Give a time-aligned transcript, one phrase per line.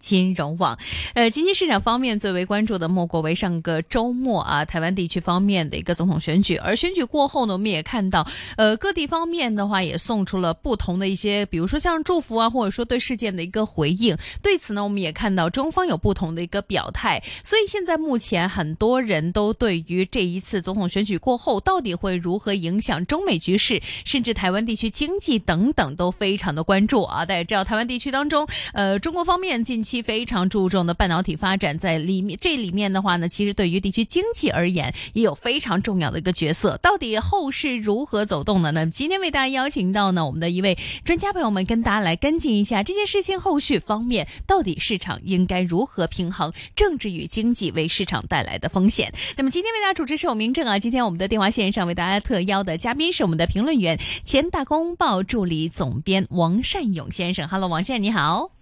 [0.00, 0.76] 金融网。
[1.14, 6.56] 呃，经济市场方面最为关注的莫过为上个周末啊，台湾地区方面的一个总统选举。
[6.56, 8.26] 而选举过后呢，我们也看到，
[8.56, 14.16] 呃，各地方面的话也送出了不同的一些，比如说像祝福啊，或者说对事件的一个回应。
[14.42, 17.22] 对此呢，我们也看到中方有不同的一个表态。
[17.44, 27.24] 所以现在目前很多人都对于这一次总统选举过后到底会如何影响中美局势，甚至台湾地区经济等等都非常的关注啊。
[27.24, 36.76] 大家知道，台湾地区当中，呃，中国方面近期非常注重的半导体发展，在里面这里面的话呢，其实对于地区经济而言也有非常重要的一个角色。
[36.82, 38.86] 到底后市如何走动的呢？
[38.86, 49.12] 今天为大家邀请到呢我们的一位专家朋友们，跟大家来跟进一下这件事情后续方面，到底市场应该如何平衡政治与经济为市场带来的风险。
[49.36, 57.48] 那么今天为大家主持是我明正啊，今天我们的电话线上为大家特邀的嘉宾是我们的评论员、前大公报助理总编王善勇先生。
[57.48, 58.59] Hello，王先生你好。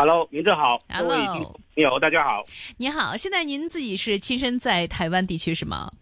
[0.00, 0.80] Hello，您正好。
[0.88, 1.14] Hello，
[1.74, 2.42] 你好，大家好。
[2.78, 5.92] 你好，现在您自己是亲身在台湾地区是吗？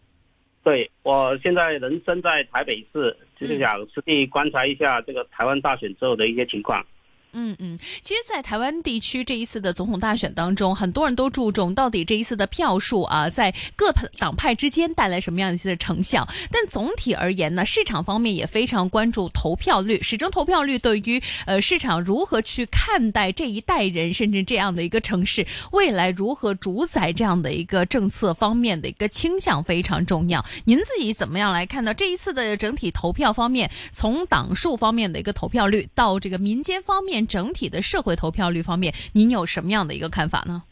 [0.62, 6.80] 对，我现在人生在台北市，就是想实地观察一下这个台湾大选之后的一些情况。
[6.80, 6.86] 嗯
[7.32, 16.26] 嗯嗯，其实，在台湾地区这一次的总统大选当中，很多人都注重到底这一次的票数啊，在各党派之间带来什么样一些的成效。
[16.50, 30.44] 但总体而言呢，市场方面也非常关注投票率，始终投票率对于呃市场如何去看待这一代人，甚至这样的一个城市未来如何主宰这样的一个政策方面的一个倾向非常重要。
[30.64, 37.17] 您自己怎么样来看呢这一次的整体投票方面，从党数方面的一个投票率到这个民间方面？
[37.26, 40.62] 整体的社会投票率方面，您有什么样的一个看法呢？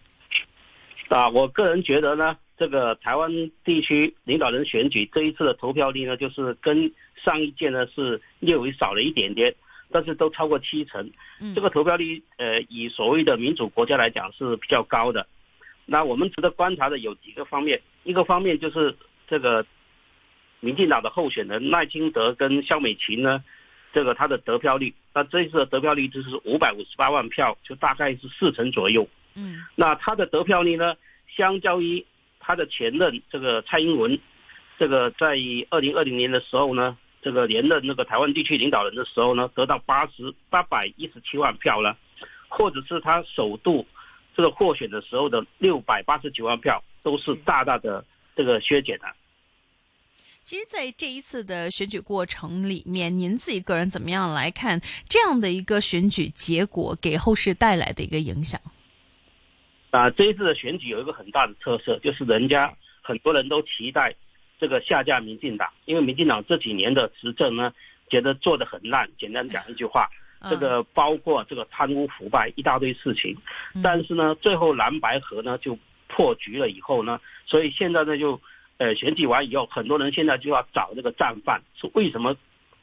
[1.08, 3.30] 啊，我个人觉得呢，这个台湾
[3.64, 6.92] 地区领导人选举这一次的投票率呢，就是跟
[7.24, 9.55] 上一届呢是略微少了一点点，
[9.92, 11.08] 但是都超过七成。
[11.55, 15.27] 这个投票率，呃，以所谓的民主国家来讲是比较高的。
[15.84, 18.97] 那我们值得观察的有几个方面，一个方面就是
[19.28, 19.64] 这个
[20.58, 23.45] 民进党的候选人赖清德跟肖美琴呢。
[23.96, 29.08] 这个他的得票率，那这一次的得票率就是五百五十八万票，就大概是四成左右。
[29.36, 30.95] 嗯，那他的得票率呢，
[31.34, 32.05] 相较于
[32.39, 34.18] 他的前任这个蔡英文，
[34.79, 35.29] 这个在
[35.70, 41.96] 二零二零年的时候呢，这个连任那个台湾地区领导人的时候呢，得到八十八百一十七万票了，
[42.51, 43.86] 或者是他首度
[44.36, 48.05] 这个获选的时候的六百八十九万票，都是大大的
[48.36, 49.07] 这个削减了。
[50.46, 58.61] 其实，在这一次的选举过程里面，您自己个人怎么样来看这样的一个选举结果给后世带来的一个影响？
[59.90, 64.14] 啊，这一次的选举有一个很大的特色，就是人家很多人都期待
[64.61, 67.74] 这个下架民进党，因为民进党这几年的执政呢，
[68.08, 69.11] 觉得做的很烂。
[69.18, 70.08] 简单讲一句话，
[70.48, 73.36] 这个包括这个贪污腐败一大堆事情，
[73.83, 75.77] 但是呢，最后蓝白河呢就
[76.07, 78.40] 破局了以后呢，所以现在呢就。
[78.79, 82.37] 呃，选举完以后，很多人现在就要找这个战犯，是为什么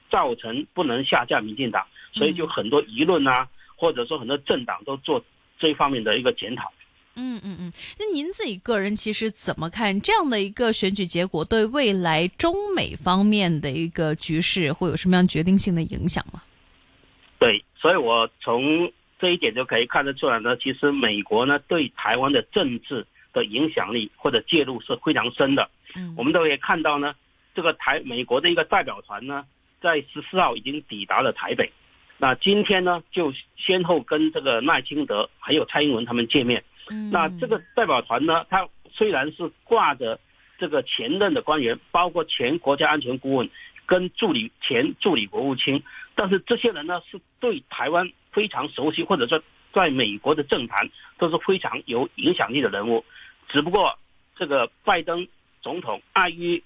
[0.10, 1.86] 造成不能下架民进党？
[2.14, 5.24] 所以就很多舆论啊，或者说很多政党都做
[5.60, 6.72] 这方面的一个检讨。
[7.16, 16.42] 嗯嗯嗯，那您自己个人其实怎么看这样的一个选举结果，对未来中美方面的一个局势会有什么样决定性的影响吗？
[17.38, 25.70] 对，所以我从这一点就可以看得出来呢，其实美国呢对台湾的政治的影响力或者介入是非常深的。
[25.96, 27.16] 嗯，我们都可以看到呢，
[27.54, 29.46] 这个台美国的一个代表团呢，
[29.82, 31.72] 在十四号已经抵达了台北，
[32.18, 36.64] 那今天呢就先后跟这个赖清德还有蔡英文他们见面。
[36.90, 40.20] 嗯，那这个代表团呢，他虽然是挂着
[40.58, 43.50] 这个前任的官员，包括前国家安全顾问
[43.86, 45.84] 跟助理前助理国务卿，
[46.16, 53.06] 但是这些人呢是对台湾非常熟悉，或者说在美国的政坛都是非常有影响力的人物，
[53.50, 53.98] 只不过
[54.36, 55.28] 这个拜登。
[55.64, 56.62] 总统碍于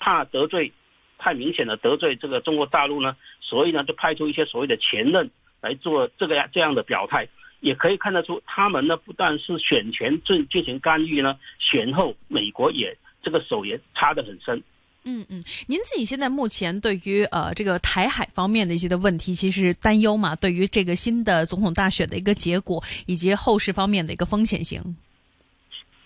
[0.00, 0.72] 怕得罪
[1.18, 7.28] 太明显的得罪这个中国大陆呢，所以呢就派出一些所谓的前任来做这个这样的表态，
[7.60, 14.62] 也可以看得出他们呢不但是选前进进行干预呢，选后美国也这个手也插得很深。
[15.04, 20.36] 嗯嗯，您自己现在目前对于呃这个台海方面的一些的问题，其实担忧嘛？
[20.36, 24.96] 对于这个新的总统大选的一个结果以及后市方面的一个风险性。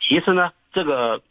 [0.00, 1.23] 其实呢，这个。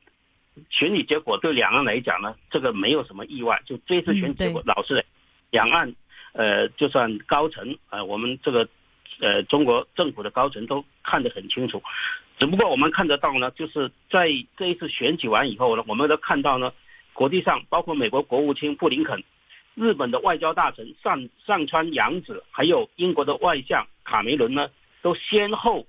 [0.69, 3.61] 选举结果对两岸来讲呢，这个没有什么意外。
[3.65, 5.05] 就这次选举结果，老实
[5.49, 5.93] 两岸
[6.33, 8.67] 呃，就算高层呃，我们这个
[9.19, 11.81] 呃中国政府的高层都看得很清楚。
[12.39, 16.73] 只不过我们看得到呢，就是在这一次选举完以后呢，我们都看到呢，
[17.13, 19.23] 国际上包括美国国务卿布林肯、
[19.75, 24.69] 日本的外交大臣上上川洋子，还有英国的外相卡梅伦呢，
[25.01, 25.85] 都先后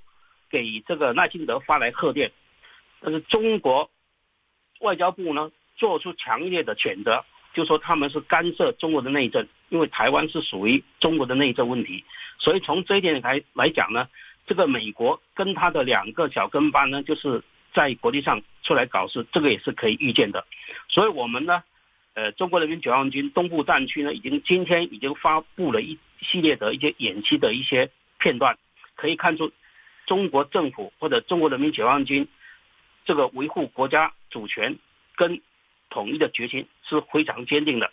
[0.50, 2.30] 给这个赖清德发来贺电，
[3.00, 3.88] 但是中国
[4.82, 7.25] 外交部呢做出强烈的谴责，
[7.55, 12.05] 就说他们是干涉中国的内政，因为台湾是属于中国的内政问题，
[12.38, 14.08] 所以从这一点来来讲呢，
[14.46, 17.43] 这个美国跟他的两个小跟班呢，就是
[17.73, 20.44] 在国际上出来搞事，这个也是可以预见的，
[20.88, 21.62] 所以我们呢。
[22.14, 27.88] 呃，中国人民解放军东部战区呢，已经今天已经发布了一系列的一些演习的一些
[28.19, 28.58] 片段，
[28.96, 29.50] 可以看出
[30.05, 32.29] 中国政府或者中国人民解放军
[33.04, 34.78] 这个维护国家主权
[35.16, 35.40] 跟
[35.90, 37.90] 统一的决心是非常坚定的。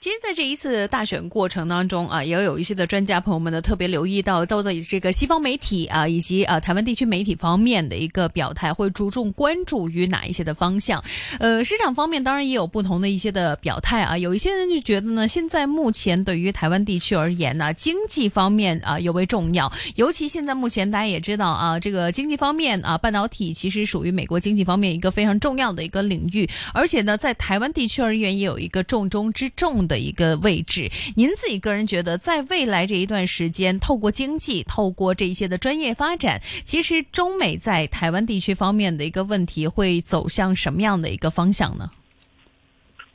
[0.00, 11.02] 其实，在这一次大选过程当中啊，也有一些的专家朋友们呢特别留意到，到底这个西方媒体啊，以及啊台湾地区媒体方面的一个表态，会着重关注于哪一些的方向？
[11.38, 14.18] 呃，市场方面当然也有不同的一些的表态啊。
[14.18, 19.72] 有一些人就觉得呢，现在目前对于台湾地区而言呢，经济方面啊尤为重要。
[19.96, 30.04] 尤其现在目前大家也知道啊，这个经济方面啊，半导体其实属于美国经济方面一个非常重要的一个领域，而且呢，在台湾地区而言，也有一个重中之重的。
[30.04, 41.90] 一个位置，您自己个人觉得，在未来这一段时间，透过经济，透过这一些的专业发展，其实中美在台湾地区方面的一个问题会走向什么样的一个方向呢？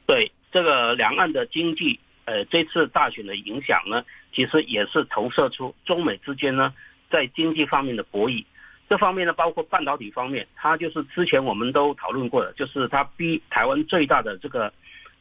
[0.07, 6.73] 对这个两岸的经济，呃，这次大选的影响呢，其实也是投射出中美之间呢
[7.11, 8.43] 在经济方面的博弈。
[8.89, 14.73] 这方面呢，包括半导体方面，它就是之前我们都讨论过的，就是它逼台湾最大的这个。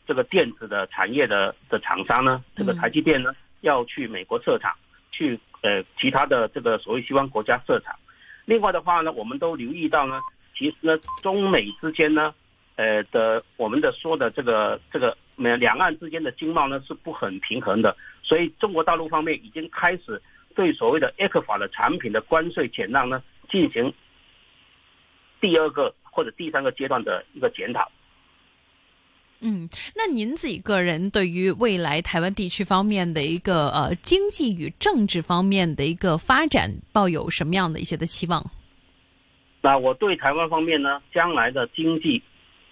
[0.09, 4.75] 这个电子的产业的的厂商呢，这个台积电呢要去美国设厂，
[5.13, 7.95] 去呃其他的这个所谓西方国家设厂。
[8.47, 10.19] 另外的话呢，我们都留意到呢，
[10.57, 12.35] 其实呢中美之间呢，
[12.77, 20.23] 呃的我们的说的这个这个两两岸之间的经贸呢是不很平衡的，所以中国大陆方面已经开始
[20.55, 23.93] 对所谓的 A 克法的产品的关税减让呢进行
[25.39, 27.93] 第二个或者第三个阶段的一个检讨。
[29.41, 38.45] 嗯，那您自己个人对于未来台湾地区方面的一个呃经济与政治方面的一个发展，抱有什么样的一些的期望？
[39.61, 42.21] 那我对台湾方面呢，将来的经济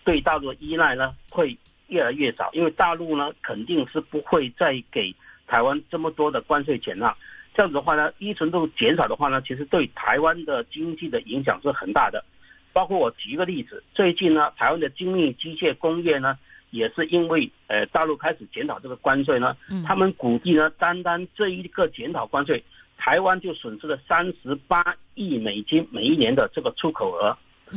[0.03, 5.15] 对大陆的依赖呢会越来越少，因为大陆呢肯定是不会再给
[5.47, 7.17] 台湾这么多的关税钱了，
[7.55, 12.25] 这样子的话呢，依存度减少的话呢，其实对台湾的经济的影响是很大的。
[12.73, 16.37] 包括我举一个例子，最近呢，台湾的精密机械工业呢。
[16.71, 22.63] 也是因为呃大陆开始检讨这个关税呢，他们估计呢，单单这一个检讨关税，
[22.97, 27.37] 台湾就损失了三十八亿美金每一年的这个出口额，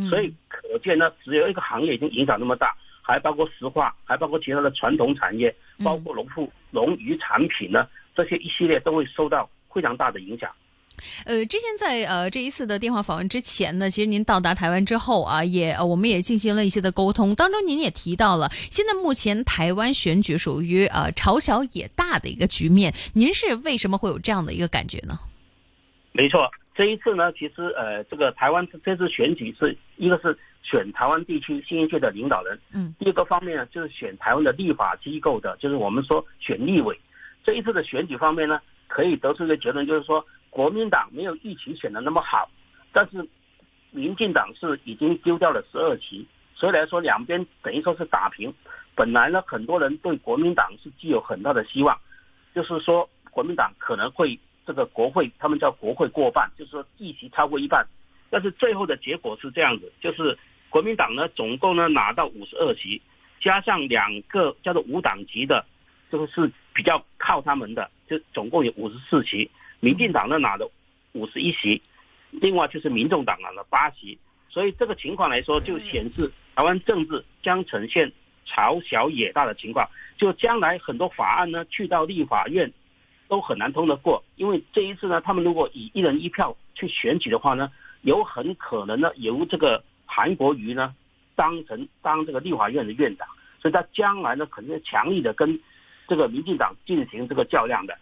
[0.09, 10.51] 所以可见呢，只有一个行业已经影响那么大，还包括石化，还包括其他的传统产业，包括农副农渔产品呢，这些一系列都会受到非常大的影响。
[11.25, 25.19] 呃，之前在呃这一次的电话访问之前呢，其实您到达台湾之后啊，也我们也进行了一些的沟通，当中您也提到了，现在目前台湾选举属于呃朝小野大的一个局面，您是为什么会有这样的一个感觉呢？
[26.11, 36.99] 没错，这一次呢，其实呃这个台湾这次选举是一个是选台湾地区新一届的领导人，嗯，第二个方面呢就是选台湾的立法机构的，就是我们说选立委，
[37.43, 40.25] 这一次的选举方面呢，可以得出一个结论，就是说。
[40.49, 42.49] 国民党没有预期选的那么好，
[42.91, 43.27] 但是
[43.91, 48.53] 民进党是已经丢掉了十二席，所以来说两边等于说是打平。
[48.95, 51.97] 本来呢，很多人对国民党是具有很大的希望，
[52.53, 57.87] 就是说国民党可能会这个国会，他们叫国会过半，就是说议席超过一半。
[58.29, 60.37] 但是最后的结果是这样子，就是
[60.69, 63.01] 国民党呢总共呢拿到五十二席，
[63.39, 65.65] 加上两个叫做无党籍的，
[66.11, 69.49] 这个是比较靠他们的，就总共有五十四席。
[69.79, 70.69] 民进党呢拿了
[71.13, 71.81] 五十一席，
[72.31, 74.17] 另外就是民众党拿了八席，
[74.49, 78.11] 所以这个情况来说，就显示台湾政治将呈现
[78.45, 79.89] 朝小野大的情况。
[80.17, 82.71] 就将来很多法案呢，去到立法院
[83.29, 87.71] 都很难通得过，因为这一次呢，他们如果以一人一票去选举的话呢，
[88.01, 90.93] 有很可能呢由这个韩国瑜呢
[91.35, 93.25] 当成当这个立法院的院长，
[93.61, 95.57] 所以他将来呢肯定强力的跟
[96.07, 97.97] 这个民进党进行这个较量的。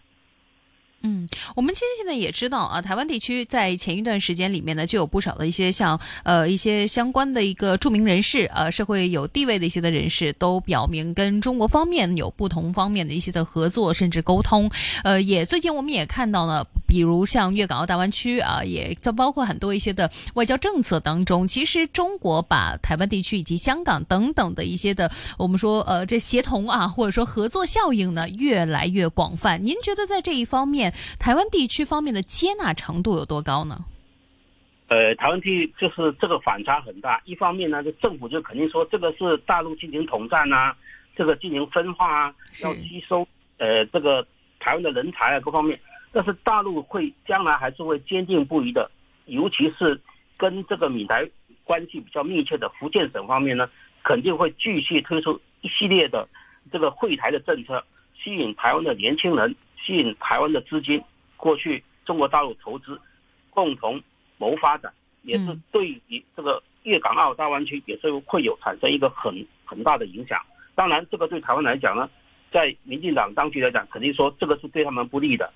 [1.02, 14.68] 嗯，我们其实现在也知道啊，台湾地区在前一段时间里面呢，就有不少的一些像呃一些相关的一个著名人士，呃社会有地位的一些的人士，都表明跟中国方面有不同方面的一些的合作，甚至沟通。
[15.04, 29.64] 呃，也最近我们也看到了，比如像粤港澳大湾区啊，也就包括很多一些的外交政策当中，其实中国把台湾地区以及香港等等的一些的我们说呃这协同啊，或者说合作效应呢，越来越广泛。
[29.64, 31.16] 您觉得在这一方面面？
[31.18, 33.84] 台湾地区方面的接纳程度有多高呢？
[34.88, 37.20] 呃，台湾地就是这个反差很大。
[37.26, 40.74] 一方面呢，就政府就肯定说这个是大陆进行统战啊，
[41.14, 43.28] 这个进行分化啊，要吸收
[43.58, 44.26] 呃这个
[44.58, 45.78] 台湾的人才啊各方面。
[46.10, 48.90] 但是大陆会将来还是会坚定不移的，
[49.26, 50.00] 尤其是
[50.38, 51.28] 跟这个闽台
[51.64, 53.68] 关系比较密切的福建省方面呢，
[54.02, 56.26] 肯定会继续推出一系列的
[56.72, 57.84] 这个惠台的政策，
[58.22, 61.02] 吸引台湾的年轻人，吸引台湾的资金
[61.36, 63.00] 过去中国大陆投资，
[63.50, 64.00] 共同
[64.36, 70.40] 谋发展，也是对于这个粤港澳大湾区也是会有产生一个很很大的影响。
[70.74, 72.08] 当然，这个对台湾来讲呢，
[72.50, 75.52] 在民进党当局来讲，肯定说这个是对他们不利的。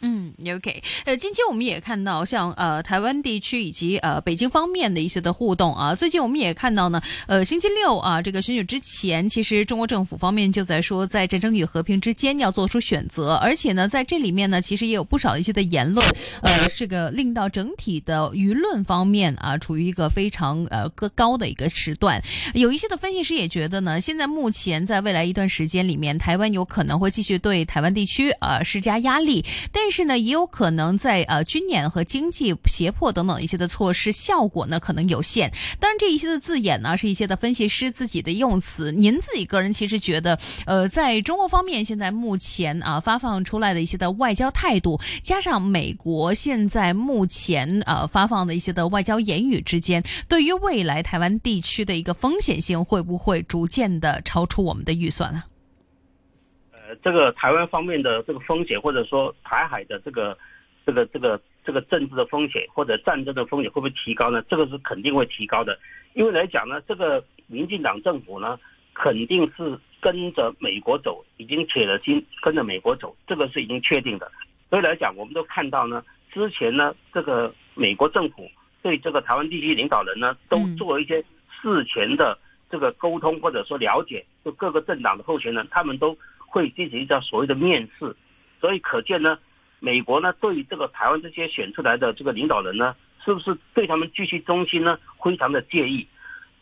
[0.00, 5.94] 嗯，OK，呃，今天我们也看到，像呃台湾地区以及呃北京方面的一些的互动啊。
[5.94, 16.06] 最近我们也看到呢，呃，星期六啊，这个选举之前，其实中国政府方面就在说，在战争与和平之间要做出选择，而且呢，在这里面呢，其实也有不少一些的言论，
[16.42, 22.22] 呃，这个令到整体的舆论方面啊，处于一个非常呃个高的一个时段。
[22.54, 35.52] 有一些的分析师也觉得呢，现在目前在未来一段时间里面，台湾有可能会继续对台湾地区啊施加压力，但但是呢，也有可能在呃军演和经济胁迫等等一些的措施效果呢可能有限。
[35.78, 38.90] 当然，这一些的字眼呢是一些的分析师自己的用词。
[38.90, 55.44] 您自己个人其实觉得，呃，在中国方面现在目前啊发放出来的一些的外交态度，加上美国现在目前呃发放的一些的外交言语之间，对于未来台湾地区的一个风险性会不会逐渐的超出我们的预算呢？
[56.86, 60.38] 呃，这个台湾方面的这个风险，或者说台海的这个、
[60.86, 64.40] 这个、这个、这个政治的风险，或者战争的风险，会不会提高呢？
[64.48, 65.76] 这个是肯定会提高的，
[66.14, 68.56] 因为来讲呢，这个民进党政府呢，
[68.94, 74.30] 肯定是跟着美国走，已经铁了心跟着美国走，这个是已经确定的。
[74.70, 78.48] 所以来讲，我们都看到呢，之前呢，这个美国政府
[78.80, 81.20] 对这个台湾地区领导人呢，都做了一些
[81.60, 82.38] 事前的
[82.70, 86.16] 这个沟通，或者说了解，就各个政党的候选人，他们都。
[86.46, 88.16] 会进行一个所谓的面试，
[88.60, 89.38] 所以可见呢，
[89.80, 94.98] 美国呢对于这个台湾这些选出来的这个领导人呢，是不是对他们继续忠心呢？
[95.22, 96.06] 非常的介意。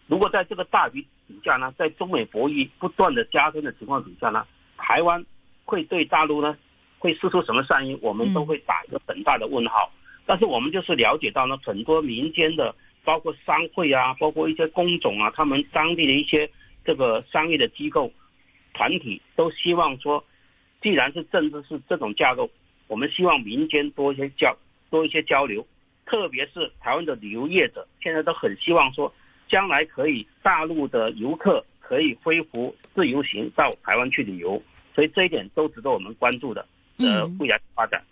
[0.07, 5.25] 如果在这个大局底下呢，在中美博弈不断的加深的情况底下呢，台湾
[5.65, 6.57] 会对大陆呢
[6.99, 9.93] 会施出什么善意，我们都会打一个很大的问号。
[10.27, 12.75] 但是我们就是了解到呢，很多民间的，
[13.05, 16.51] 包括商会啊，包括一些工种啊，他们当地的一些
[16.85, 18.11] 这个商业的机构。
[18.75, 20.23] 团体都希望说，
[20.83, 22.51] 既然是政治是这种架构，
[22.87, 24.55] 我们希望民间多一些交
[24.91, 25.67] 多一些交流，
[26.05, 29.11] 特别是台湾的旅游业者，现在都很希望说，
[29.49, 34.63] 将来可以大陆的游客可以恢复自由行到台湾去旅游，
[34.95, 36.67] 所以这一点都值得我们关注的
[36.99, 38.03] 呃未来发展。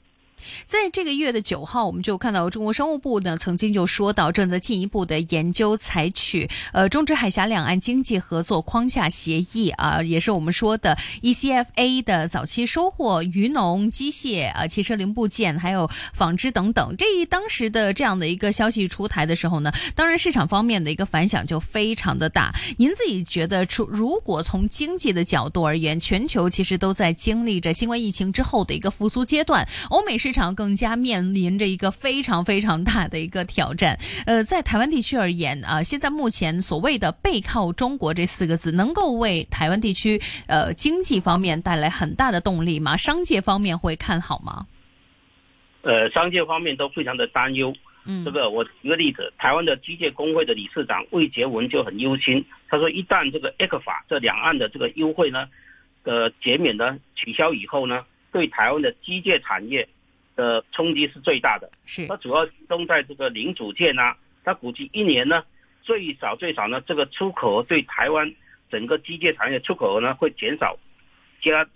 [0.67, 16.97] 在这个月的九号，我们就看到中国商务部呢曾经就说到，正在进一步的研究采取呃中指海峡两岸经济合作框架协议啊，也是我们说的 ECFA 的早期收获渔农、机械啊、汽车零部件还有纺织等等。
[16.97, 22.55] 这一当时的这样的一个消息出台的时候呢，当然市场方面的一个反响就非常的大。
[22.79, 30.13] 您自己觉得，出如果从经济的角度而言，全球其实都在经历着新冠疫情之后的一个复苏阶段，欧美。
[30.23, 33.99] 市场更加面临着一个非常非常大的一个挑战。
[34.27, 42.97] 呃，在台湾地区而言啊，现在目前所谓的“背靠中国”这四个字，能够为台湾地区呃经济方面带来很大的动力吗？
[42.97, 44.67] 商界方面会看好吗？
[45.83, 47.75] 呃，商界方面都非常的担忧。
[48.05, 52.45] 嗯，这个我举个例子，台湾的机械工会的理事长魏杰文就很忧心。
[52.69, 55.49] 他说，一旦这个 A 克法这两岸的这个优惠呢，
[56.03, 59.89] 呃，减免呢取消以后呢，对台湾的机械产业。
[60.35, 65.45] 的冲击是最大的，是它主要集中在这个零组件啊，它估计一年呢
[65.83, 68.35] 最少最少呢这个出口额对台湾
[68.71, 70.79] 整个机械产业出口额呢会减少
[71.43, 71.67] 加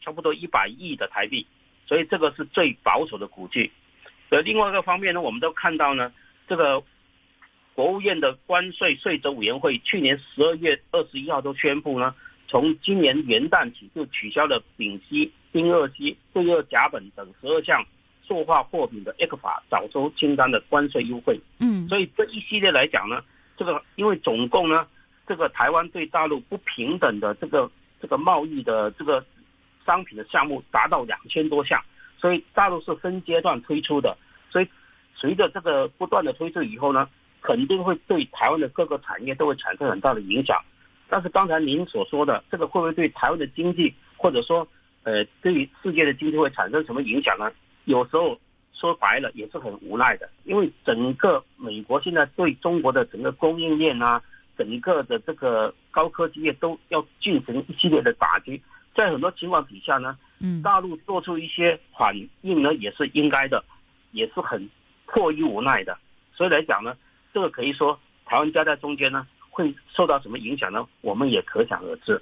[0.00, 1.46] 差不多一百亿的台币，
[1.86, 3.70] 所以这个是最保守的估计。
[4.30, 6.12] 呃，另外一个方面呢，我们都看到呢，
[6.48, 6.82] 这个
[7.74, 12.14] 国务院的关税税则委员会去年十二月二十一号都宣布呢，
[12.48, 17.86] 从今年元旦起就取消了丙烯、丁二烯、对二甲苯等十二项。
[18.32, 23.22] 塑化货品的 A 克法早收清单的关税优惠，嗯，所以这一系列来讲呢，
[23.58, 24.86] 这个因为总共呢，
[25.26, 27.70] 这个台湾对大陆不平等的这个
[28.00, 29.22] 这个贸易的这个
[29.84, 31.78] 商品的项目达到两千多项，
[32.16, 34.16] 所以大陆是分阶段推出的，
[34.48, 34.68] 所以
[35.14, 37.06] 随着这个不断的推出以后呢，
[37.42, 40.58] 肯定会对台湾的各个产业都会产生很大的影响。
[41.10, 44.66] 但是刚才您所说的这个会不会对台湾的经济或者说
[45.02, 47.52] 呃对于世界的经济会产生什么影响呢？
[47.84, 48.38] 有时候
[48.72, 54.22] 说白了也是很无奈的，因为整个美国现在对中国的整个供应链啊，
[54.56, 58.60] 整个的这个高科技业都要进行一系列的打击，
[58.94, 63.62] 在很多情况底下呢，嗯，大陆做出一些反应呢，也是应该的，
[64.12, 64.68] 也是很
[65.06, 65.96] 迫于无奈的。
[66.34, 66.96] 所以来讲呢，
[67.32, 70.86] 这个可以说台湾夹在中间呢，会受到什么影响呢？
[71.02, 72.20] 我们也可想而知。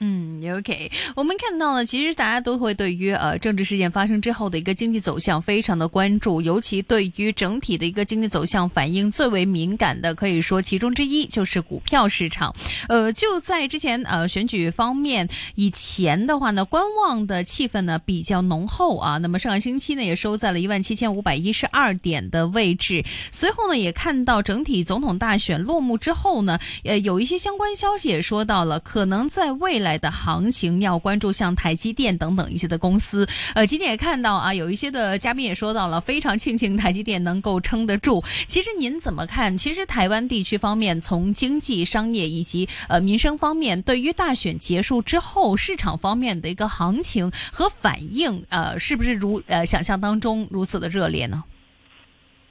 [0.00, 12.54] 嗯，OK，我们看到呢，其实大家都会对于呃政治事件发生之后的一个经济走向非常的关注，尤其对于整体的一个经济走向反应最为敏感的，可以说其中之一就是股票市场。
[12.88, 19.18] 呃，就在之前呃选举方面，以前的话呢，观望的气氛呢比较浓厚啊。
[19.18, 29.87] 那么上个星期呢也收在了一万七千五百一十二点的位置，随后呢也看到整体总统大选落幕之后呢，呃有一些相关消息也说到了，可能在未来。
[29.88, 38.22] 来的行情要关注像台积电等等一些的公司，呃，今天也看到啊，有一些的嘉宾也说到了，非常庆幸台积电能够撑得住。
[38.46, 39.56] 其实您怎么看？
[39.56, 51.42] 其实台湾地区方面，从经济、商业以及呃民生方面，对于大选结束之后市场方面的一个行情和反应，呃，是不是如呃想象当中如此的热烈呢？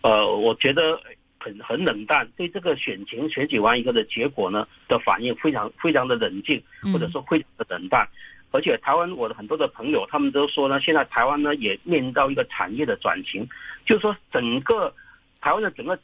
[0.02, 0.82] 呃，我觉得。
[1.48, 6.62] 很很冷淡，对这个选情选举完一个的结果呢的反应非常非常的冷静，
[6.92, 8.08] 或者说非常的冷淡。
[8.52, 13.48] 而且台湾我的很多的朋友他们都说呢，现在台湾呢也面临到一个产业的转型，
[13.86, 14.94] 就是说整个
[15.40, 15.98] 台湾的整个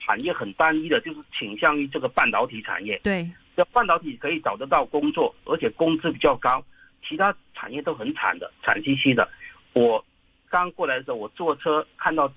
[0.00, 2.98] 产业很单一的，就是倾向于这个半导体产业。
[3.02, 6.64] 对，这半导体可以找得到工作，而且工资比较高，
[7.06, 9.28] 其他产业都很惨的，惨兮兮的。
[9.74, 10.04] 我
[10.48, 12.32] 刚过来的时候，我坐车看到。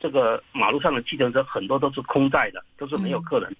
[0.00, 3.54] 这个马路上的计程车很多都是空载的，都是没有客人，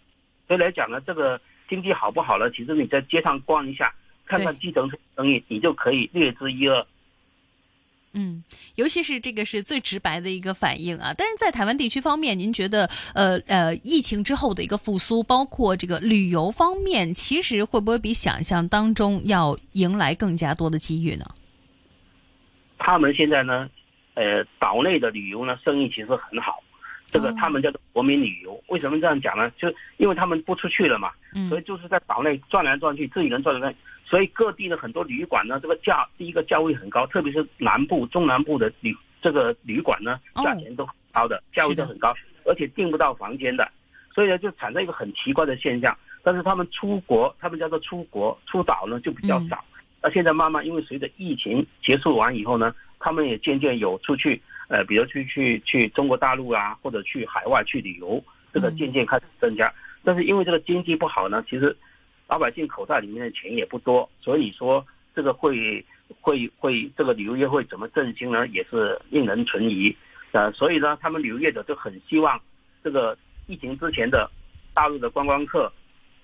[0.48, 2.50] 所以来讲呢，这个经济好不好呢？
[2.50, 3.94] 其实你在街上逛一下，
[4.24, 6.86] 看看计程车生意，你就可以略知一二。
[8.12, 8.42] 嗯，
[8.74, 11.14] 尤其是这个是最直白的一个反应啊。
[11.16, 21.24] 但是在台湾地区方面，您觉得呃呃，疫情之后的一个复苏，包括这个旅游方面，其实会不会比想象当中要迎来更加多的机遇呢？
[22.78, 23.68] 他们现在呢？
[24.20, 26.62] 呃，岛内的旅游呢，生意其实很好，
[27.06, 28.62] 这个他们叫做国民旅游。
[28.66, 29.50] 为什么这样讲呢？
[29.56, 31.10] 就因为他们不出去了嘛，
[31.48, 33.74] 所以就是在岛内转来转去，自己人转来转。
[34.04, 43.66] 所以各地的很多旅馆呢，这个价第一个价位很高，特别是南部、中南部的旅这个旅馆呢，价钱都很高的，价位都很高，而且订不到房间的，
[44.14, 45.96] 所以呢就产生一个很奇怪的现象。
[46.22, 49.64] 但是他们出国，他们叫做出国出岛呢就比较少。
[50.02, 52.74] 那现在慢慢因为随着疫情结束完以后呢。
[53.00, 59.72] 他们也渐渐有出去，呃，比如去去去中国大陆啊，或者去海外去旅游，这个渐渐开始增加。
[60.04, 61.74] 但是因为这个经济不好呢，其实
[62.28, 65.84] 老百姓口袋里面的钱也不多，所以说这个会
[66.20, 69.96] 会会这个旅游业会怎么振兴呢，也是令人存疑。
[70.32, 72.38] 呃，所以呢，他们旅游业者就很希望
[72.84, 74.30] 这个疫情之前的
[74.74, 75.72] 大陆的观光客，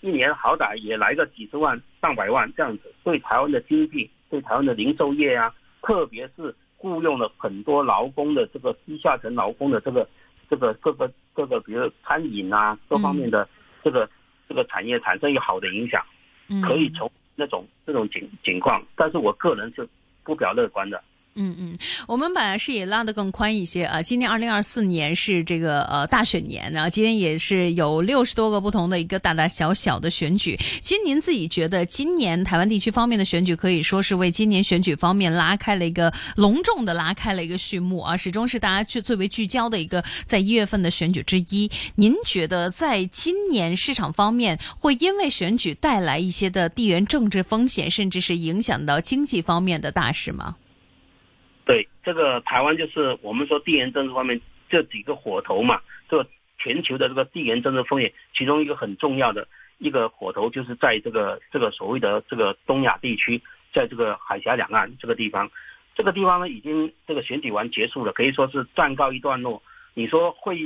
[0.02, 6.54] 一年好歹也来个几十万、上百万这样子，对台湾的经济，对台湾的零售业啊，特别是。
[6.78, 10.08] 雇佣了很多劳工的这个低下层劳工的这个
[10.48, 13.48] 这个各个各个，比如餐饮啊各方面的
[13.82, 14.08] 这个
[14.48, 16.04] 这个产业产生一个好的影响，
[16.62, 19.88] 可以从那种这种情情况，但是我个人是
[20.22, 21.02] 不表乐观的。
[21.36, 21.76] 嗯嗯，
[22.08, 24.02] 我们把视野拉得更宽一些啊。
[24.02, 30.58] 今年二零二四年是这个呃大选年啊，今天也是有六十多个不同的一个大大小小的选举。
[30.80, 41.70] 其实您自己觉得，今年台湾地区方面的选举可以说是为今年选举方面拉开了一个隆重的拉开了一个序幕啊，始终是大家最最为聚焦的一个在一月份的选举之一。
[41.96, 50.56] 您觉得在今年市场方面会因为选举带来一些的地缘政治风险，甚至是影响到经济方面的大事吗？
[51.66, 56.24] 对这个台湾就是我们说地缘政治方面这几个火头嘛，这个
[56.58, 59.48] 全球的这个地缘政治风险，其中一个很重要的
[59.78, 63.42] 一个火头就是在这个这个所谓的这个东亚地区，
[63.74, 65.50] 在这个海峡两岸这个地方，
[65.96, 69.60] 这个地方呢已经这个选举完结束了，可以说是暂告一段落。
[69.94, 70.56] 你说会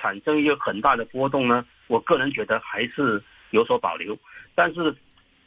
[0.00, 1.66] 产生一个很大的波动呢？
[1.86, 4.18] 我个人觉得还是有所保留。
[4.54, 4.96] 但是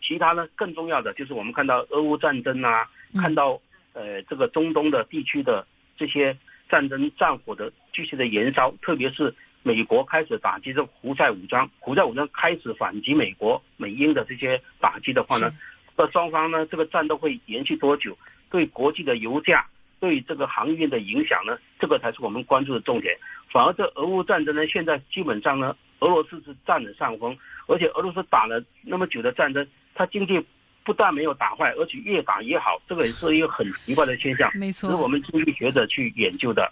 [0.04, 2.88] 其他呢更重要的就是我们看到俄乌战争啊，
[3.20, 3.60] 看到。
[4.00, 6.38] 呃，这个中东的地区的这些
[6.70, 15.54] 战争战火的继续的燃烧，特别是美国开始打击这胡塞武装，胡塞武装开始反击美国、美英的这些打击的话呢，
[15.98, 18.18] 那双方呢这个战斗会延续多久？
[18.50, 19.68] 对国际的油价、
[20.00, 21.60] 对这个航运的影响呢？
[21.78, 23.18] 这个才是我们关注的重点。
[23.52, 30.42] 反而这俄乌战争呢，现在基本上呢，俄罗斯是占了上风，而且俄罗斯打了那么久的战争，它经济。
[30.90, 36.68] 不但没有打坏，而且越打越好，这个也是一个很奇怪的现象，没错，是我们经济学者去研究的。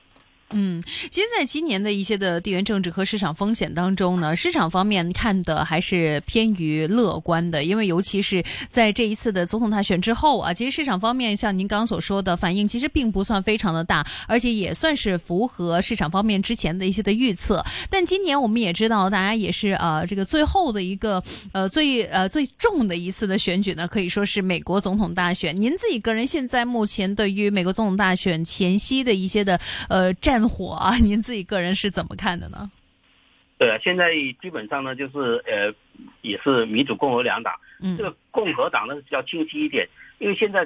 [0.52, 0.82] 嗯，
[1.12, 17.62] 其实，在今年的一些的地缘政治和市场风险当中呢，市场方面看的还是偏于乐观的，因为尤其是在这一次的总统大选之后啊，其实市场方面像您刚刚所说的反应，其实并不算非常的大，而且也算是符合市场方面之前的一些的预测。
[17.90, 25.60] 但今年我们也知道，大家也是呃这个最后的一个呃最呃最重的一次的选举呢，可以说是美国总统大选。
[25.60, 32.70] 您自己个人现在目前对于美国总统大选前夕的一些的呃战战火啊， 您自己个人是怎么看的呢？
[33.58, 35.74] 对啊，现在基本上呢，就是呃，
[36.22, 37.56] 也是民主共和两党。
[37.82, 39.88] 嗯，这个共和党呢比较清晰一点，
[40.20, 40.64] 因为现在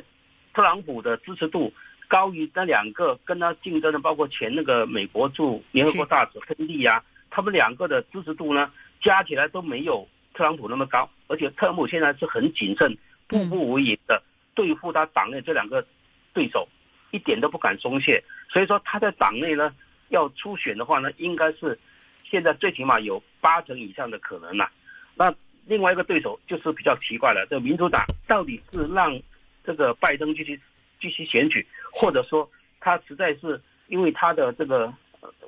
[0.53, 1.73] 特朗普的支持度
[2.09, 8.69] 高于那两个跟他竞争的，包括前那个美国驻联合国大使亨利啊，他们两个的支持度呢
[9.01, 14.21] 加起来都没有特朗普那么高，而且特朗普现在是很谨慎、步步为营的
[14.53, 15.85] 对付他党内这两个
[16.33, 16.67] 对手。
[17.11, 19.73] 一点都不敢松懈，所以说他在党内呢
[20.09, 21.77] 要初选的话呢，应该是
[22.23, 24.69] 现在最起码有八成以上的可能了。
[25.15, 25.33] 那
[25.65, 29.21] 另外一个对手就是比较奇怪了，这民主党到底是让
[29.63, 30.59] 这个拜登继续
[30.99, 34.91] 继续选举，或者说他实在是因为他的这个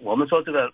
[0.01, 0.71] 我们说这个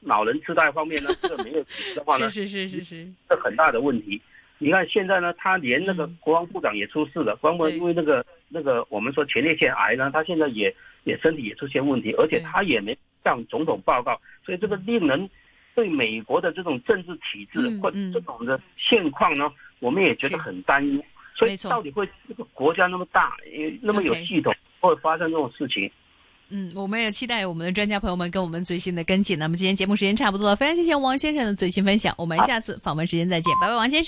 [0.00, 4.20] 老人痴呆方面呢，这个没有的话呢，是是是是是，这很大的问题。
[4.58, 15.28] 你看现在呢，他连那个国防部长也出事了，国防部因为那个那个我们说前列腺癌呢，他现在也也身体也出现问题，而且他也没向总统报告，所以这个令人
[15.74, 21.02] 对美国的这种政治体制或这种的现况呢，我们也觉得很担忧。
[21.34, 23.36] 所以到底会这个国家那么大，
[23.82, 25.90] 那么有系统，会发生这种事情？
[26.48, 29.36] 嗯，我们也期待我们的专家朋友们跟我们最新的跟进。
[29.38, 34.04] 那么今天节目时间差不多了，非常谢谢王先生的最新分享，我们下次访问时间再见，拜拜，王先生。